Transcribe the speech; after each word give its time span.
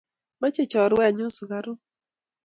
Mache 0.41 0.63
chorwenyu 0.71 1.27
sugaruk 1.35 1.79